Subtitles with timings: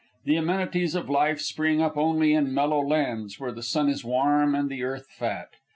[0.25, 4.55] The amenities of life spring up only in mellow lands, where the sun is warm
[4.55, 5.49] and the earth fat.